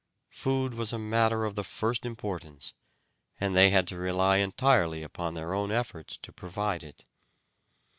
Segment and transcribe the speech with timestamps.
[0.31, 2.73] Food was a matter of the first importance,
[3.39, 7.05] and they had to rely entirely upon their own efforts to provide it.